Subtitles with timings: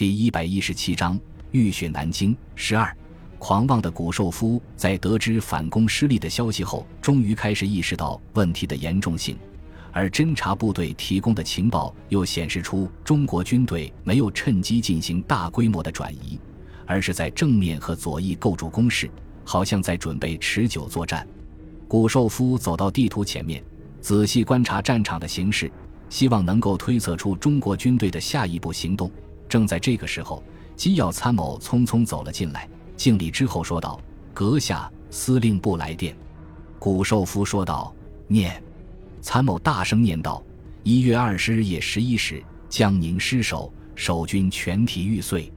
[0.00, 1.20] 第一百一十七章
[1.50, 2.34] 浴血南京。
[2.54, 2.90] 十二，
[3.38, 9.36] 狂妄的古寿夫在得知反攻失利的消息后，终于开始意识到问题的严重性。
[9.92, 16.40] 而侦察部队提供的情报又显示出，中国军队没有趁机进行大规模的转移，
[16.86, 19.10] 而是在正面和左翼构筑工事，
[19.44, 21.28] 好像在准备持久作战。
[21.86, 23.62] 古寿夫走到地图前面，
[24.00, 25.70] 仔细观察战场的形势，
[26.08, 29.10] 希望能够推测出中国军队的下一步行动。
[29.50, 30.42] 正在这个时候，
[30.76, 34.00] 机要参谋匆匆走了进来，敬礼之后说道
[34.32, 36.16] ：“阁下，司令部来电。”
[36.78, 37.92] 古寿夫说道
[38.28, 38.62] ：“念。”
[39.20, 40.40] 参谋大声念道
[40.84, 45.52] ：“一月二十日夜十一时，江宁失守，守军全体玉碎。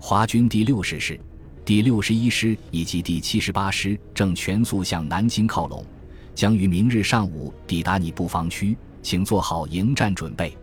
[0.00, 1.18] 华军第六十师、
[1.64, 5.86] 第六十一师以及第七十八师正全速向南京靠拢，
[6.34, 10.56] 将于明日上午抵达你布防区，请做好迎战准备。”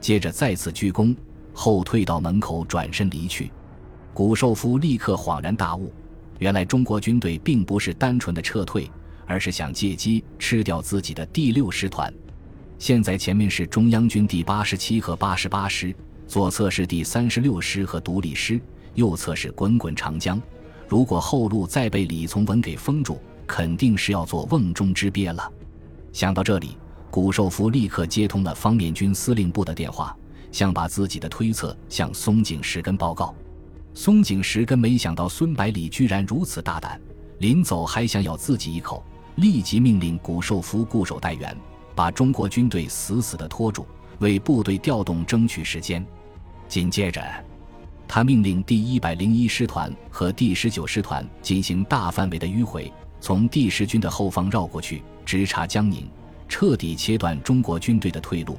[0.00, 1.14] 接着再次鞠躬，
[1.54, 3.50] 后退到门口，转身离去。
[4.12, 5.90] 古寿夫立刻恍然大悟，
[6.38, 8.90] 原来中国军队并不是单纯的撤退。
[9.26, 12.12] 而是想借机吃掉自己的第六师团。
[12.78, 15.96] 现在前面是中央军第八十七和八十八师，
[16.28, 18.60] 左侧是第三十六师和独立师，
[18.92, 20.38] 右侧是滚滚长江。
[20.86, 25.50] 如果后路再被李从文给封住，肯定是要做瓮中之鳖了。
[26.12, 26.76] 想到这里，
[27.10, 30.14] 古寿夫立刻接通了方面军司令部的电话，
[30.54, 33.34] 想把自己的推测向松井石根报告。
[33.92, 37.00] 松井石根没想到孙百里居然如此大胆，
[37.38, 39.02] 临走还想咬自己一口。
[39.34, 41.56] 立即命令古寿夫固守待援，
[41.92, 43.84] 把中国军队死死地拖住，
[44.20, 46.06] 为部队调动争取时间。
[46.68, 47.20] 紧接着，
[48.06, 56.08] 他命令第一百零一师团和第十九师团进行大范围的迂回，从第十军的后方绕过去，直插江宁，
[56.48, 58.56] 彻底切断中国军队的退路。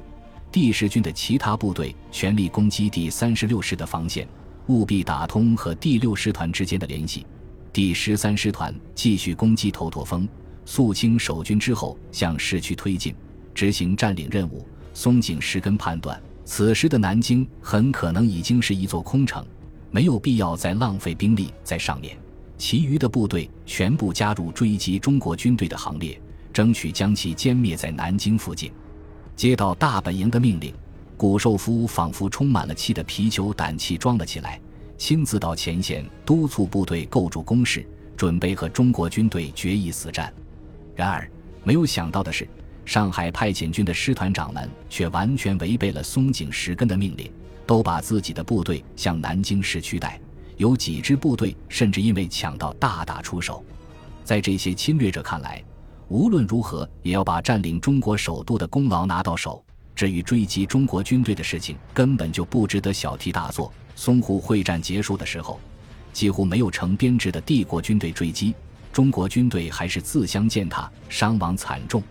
[0.56, 4.26] 第十军的其他部队全力攻击第三十六师的防线，
[4.68, 7.26] 务必打通和第六师团之间的联系。
[7.74, 10.26] 第十三师团继续攻击头陀峰。
[10.64, 13.14] 肃清守军之后，向市区推进，
[13.54, 14.66] 执行占领任务。
[14.94, 19.44] 松井石根判断，此时的南京很可能已经是一座空城，
[19.90, 22.16] 没有必要再浪费兵力在上面。
[22.56, 26.18] 其余的部队全部加入追击中国军队的行列，
[26.50, 28.72] 争取将其歼灭在南京附近。
[29.36, 30.72] 接到大本营的命令，
[31.14, 34.58] 古寿夫仿佛充满了气的皮球胆气装了起来，
[34.96, 37.86] 亲自到前线督促部队构筑工事，
[38.16, 40.32] 准备和中国军队决一死战。
[40.94, 41.30] 然而，
[41.62, 42.48] 没有想到的是，
[42.86, 47.30] 上海派遣军的师团长们却完全违背了松井石根的命令，
[47.66, 50.18] 都把自己的部队向南京市区带。
[50.56, 53.62] 有几支部队甚至因为抢到大打出手。
[54.24, 55.62] 在这些侵略者看来，
[56.08, 59.62] 无论如何也要把占领中国首都的功劳拿到手。
[59.94, 63.72] 至于追击中国军队的事情，根本就不值得小题大做。
[63.96, 65.58] 淞沪会战结束的时候，
[66.12, 68.54] 几乎没有成编制的帝国军队追击。
[68.92, 72.02] 中国军队还是自相践踏，伤亡惨重。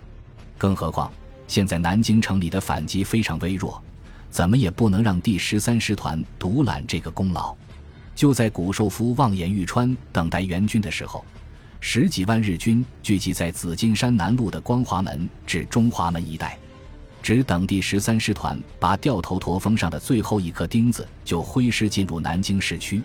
[0.57, 1.11] 更何况
[1.47, 3.81] 现在南京城里的反击非常微弱，
[4.31, 7.55] 怎么也不能让第十三师团独揽这个功劳。
[8.15, 11.23] 就在古寿夫望眼欲穿，等待援军的时候，
[11.79, 16.57] 十几万日军聚集在紫金山南路的光华门至中华门一带，
[17.21, 23.01] 只等第十三师团把掉头驼峰上的最后一颗钉子，就挥师进入南京市区。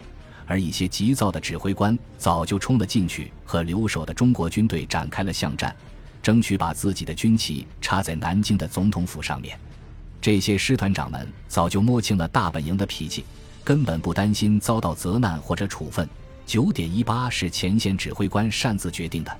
[0.46, 5.74] 而一些急躁的指挥官早就冲了进去，和留守的中国军队展开了巷战，
[6.22, 9.56] 争取把自己的军旗插在南京的总统府上面。
[10.20, 13.24] 这些师团长们早就摸清了大本营的脾气，
[13.62, 16.08] 根本不担心遭到责难或者处分。
[16.50, 19.30] 九点一八是前线指挥官擅自决定的，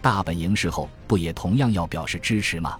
[0.00, 2.78] 大本营事后不也同样要表示支持吗？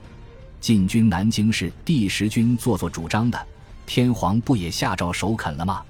[0.59, 3.47] 进军南京是第十军做做主张的，
[3.85, 5.83] 天皇不也下诏首肯了吗？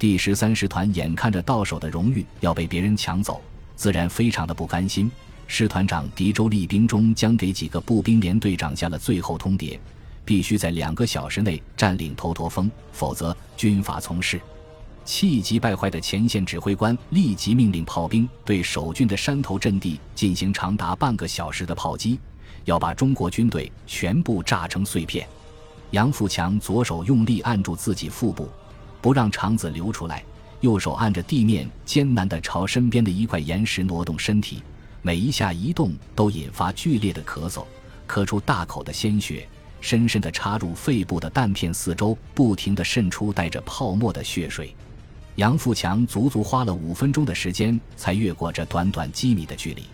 [0.00, 3.40] 第十三师团眼看着到手的荣誉要被别人抢走，
[3.76, 5.08] 自然非常的不甘心。
[5.46, 9.78] 师团长狄周立兵中将给几个步兵连队长下了最后通牒：
[10.24, 14.40] 必须在两个小时内占领头陀峰，否则军法从事。
[15.08, 22.20] 气急败坏的前线指挥官立即命令炮兵对守军的山头阵地进行长达半个小时的炮击，
[22.66, 25.26] 要把中国军队全部炸成碎片。
[25.92, 28.50] 杨富强左手用力按住自己腹部。
[29.00, 30.22] 不让肠子流出来，
[30.60, 34.62] 右手按着地面，艰难地朝身边的一块岩石挪动身体，
[35.00, 37.64] 每一下移动都引发剧烈的咳嗽，
[38.06, 39.48] 咳出大口的鲜血，
[39.80, 44.76] 深深地插入肺部的弹片四周，不停地渗出带着泡沫的血水。
[45.38, 49.84] 杨富强足足花了五分钟的时间，才越过这短短几米的距离，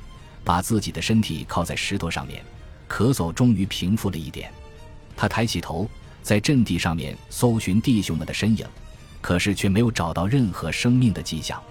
[0.42, 2.42] 把自己的身体靠在石头上面，
[2.88, 4.50] 咳嗽终于平复了一点。
[5.14, 5.86] 他抬起头，
[6.22, 8.66] 在阵地上面搜寻弟兄们的身影。
[9.20, 11.62] 可是却没有找到任何生命的迹象。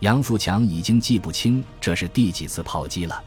[0.00, 3.22] 杨富强已经记不清这是第几次炮击了，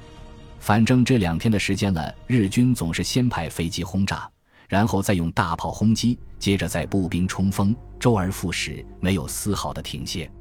[0.59, 4.29] 反正这两天的时间了，日军总是先派飞机轰炸，
[4.71, 10.31] 然后再用大炮轰击，接着再步兵冲锋，周而复始，没有丝毫的停歇。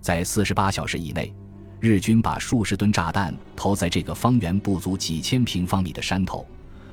[0.00, 1.30] 在四十八小时以内，
[1.80, 6.46] 日军把数十吨炸弹投在这个方圆不足几千平方米的山头，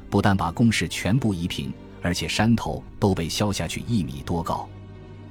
[0.10, 1.72] 不但把工事全部夷平，
[2.02, 4.68] 而且山头都被削下去一米多高。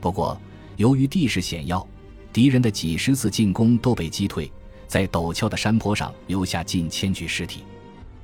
[0.00, 0.40] 不过，
[0.78, 1.86] 由于地势险要，
[2.32, 4.50] 敌人的几十次进攻都被击退，
[4.86, 7.64] 在陡峭的山坡上留下近千具尸体。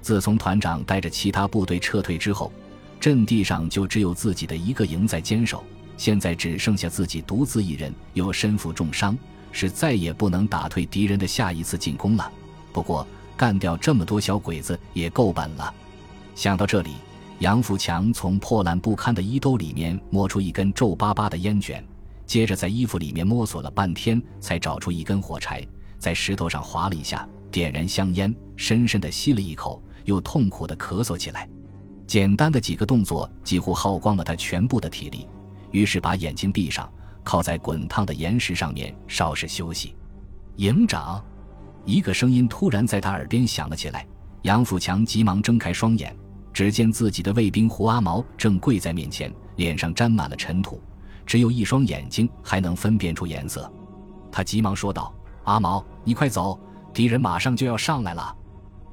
[0.00, 2.50] 自从团长带着其他部队撤退之后，
[3.00, 5.64] 阵地上就只有自己的一个营在坚守。
[5.96, 9.16] 现在只剩下自己独自一人，又身负重伤，
[9.50, 12.30] 是再也不能打退敌人的下一次进攻了。
[12.72, 13.06] 不过，
[13.36, 15.72] 干掉这么多小鬼子也够本了。
[16.34, 16.90] 想到这里，
[17.38, 21.82] 杨富强从破烂不堪的衣兜里面摸出一根皱巴巴的烟卷。
[22.26, 25.66] 接着在衣服里面摸索了半天，才找出一根火柴，
[25.98, 31.48] 在石头上划了一下，点燃香烟，深深地吸了一口，又痛苦地咳嗽起来。
[32.06, 35.28] 简单的几个动作几乎耗光了他全部的体力，
[35.72, 36.88] 于是把眼睛闭上，
[37.24, 39.94] 靠在滚烫的岩石上面稍事休息。
[40.56, 41.22] 营长，
[41.84, 44.06] 一个声音突然在他耳边响了起来。
[44.42, 46.16] 杨富强急忙睁开双眼，
[46.52, 50.80] 只见自己的卫兵胡阿毛正跪在面前，脸上沾满了尘土。
[51.26, 53.68] 只有一双眼睛还能分辨出颜色，
[54.30, 55.12] 他急忙说道
[55.42, 56.56] ：“阿毛，你快走，
[56.94, 58.32] 敌人马上就要上来了。”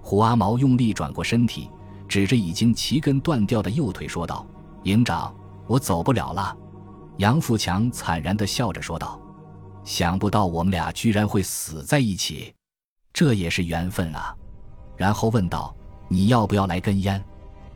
[0.01, 1.69] 胡阿毛用力转过身体，
[2.13, 4.45] 指着已经齐根断掉的右腿说道
[4.86, 6.56] ：“营长，我走不了了。”
[7.18, 9.19] 杨富强惨然地笑着说道
[9.83, 12.54] ：“想不到我们俩居然会死在一起，
[13.12, 14.31] 这也是缘分啊。”
[14.95, 15.75] 然后问道
[16.07, 17.19] ：“你要不要来根烟？”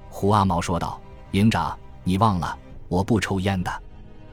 [0.08, 1.02] 胡阿毛说道
[1.34, 2.56] ：“营长，你忘了，
[2.90, 3.84] 我不抽烟的。”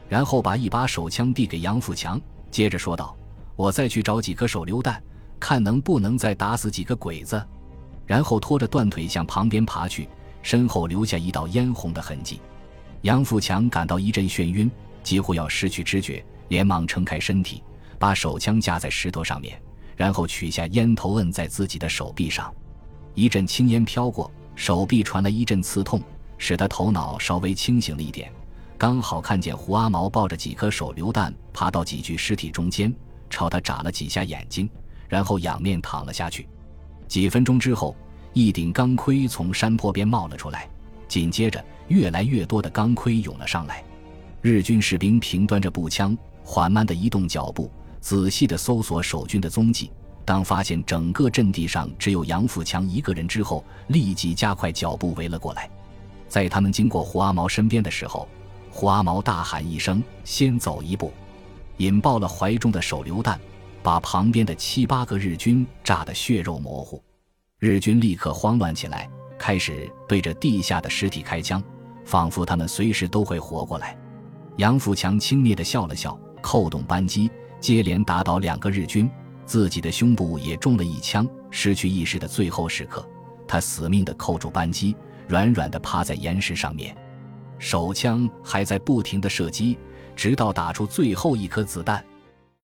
[0.07, 2.21] 然后把一把手枪递给杨富强，
[2.51, 3.17] 接着说道
[3.57, 5.03] ：“我再去找几颗手榴弹，
[5.41, 7.43] 看能不能再打死几个鬼子。”
[8.07, 10.09] 然后拖着断腿向旁边爬去，
[10.43, 12.41] 身后留下一道嫣红的痕迹。
[13.03, 14.71] 杨富强感到一阵眩晕，
[15.03, 17.63] 几乎要失去知觉，连忙撑开身体，
[17.99, 19.61] 把手枪架在石头上面，
[19.97, 22.53] 然后取下烟头摁在自己的手臂上。
[23.15, 26.03] 一阵青烟飘过，手臂传来一阵刺痛，
[26.39, 28.33] 使他头脑稍微清醒了一点。
[28.77, 32.93] 刚好看见胡阿毛抱着几颗手榴弹爬到几具尸体中间，
[33.31, 34.69] 朝他眨了几下眼睛，
[35.09, 36.49] 然后仰面躺了下去。
[37.07, 37.95] 几分钟之后，
[38.33, 40.69] 一顶钢盔从山坡边冒了出来，
[41.07, 43.83] 紧接着越来越多的钢盔涌了上来。
[44.41, 47.71] 日军士兵平端着步枪，缓慢地移动脚步，
[48.01, 49.91] 仔细地搜索守军的踪迹。
[50.25, 55.69] 当发现整个阵地上只有杨富强一个人之后，立即加快脚步围了过来。
[56.29, 58.27] 在他们经过胡阿毛身边的时候，
[58.71, 61.13] 胡阿毛大喊一声：“先走一步！”
[61.79, 63.39] 引爆了怀中的手榴弹，
[63.85, 67.05] 把旁边的七八个日军炸得血肉模糊。
[67.59, 69.07] 日军立刻慌乱起来，
[69.39, 71.63] 开始对着地下的尸体开枪，
[72.03, 73.95] 仿佛他们随时都会活过来。
[74.57, 79.11] 杨富强轻蔑地笑了笑，扣动扳机，接连打倒两个日军，
[79.45, 81.29] 自己的胸部也中了一枪。
[81.51, 83.07] 失去意识的最后时刻，
[83.47, 84.97] 他死命地扣住扳机，
[85.29, 86.97] 软软地趴在岩石上面。
[87.59, 89.77] 手枪还在不停的射击，
[90.17, 92.03] 直到打出最后一颗子弹。